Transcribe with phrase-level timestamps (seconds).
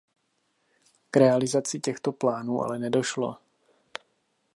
[1.11, 3.37] K realizaci těchto plánů ale nedošlo.